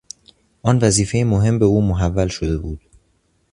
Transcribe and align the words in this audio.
آن 0.63 0.77
وظیفه 0.81 1.23
مهم 1.27 1.59
به 1.59 1.65
او 1.65 1.81
محول 1.81 2.27
شده 2.27 2.57
بود 2.57 2.81